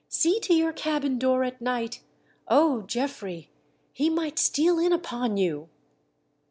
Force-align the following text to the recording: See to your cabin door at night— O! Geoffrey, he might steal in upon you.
See 0.09 0.39
to 0.39 0.53
your 0.55 0.73
cabin 0.73 1.19
door 1.19 1.43
at 1.43 1.61
night— 1.61 2.01
O! 2.47 2.81
Geoffrey, 2.81 3.51
he 3.93 4.09
might 4.09 4.39
steal 4.39 4.79
in 4.79 4.91
upon 4.93 5.37
you. 5.37 5.69